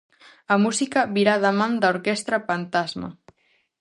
A 0.53 0.55
música 0.63 0.99
virá 1.15 1.35
da 1.43 1.51
man 1.59 1.73
da 1.81 1.91
orquestra 1.95 2.37
Pantasma. 2.49 3.09